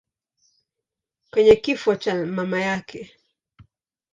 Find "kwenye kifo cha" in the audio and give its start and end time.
1.31-2.25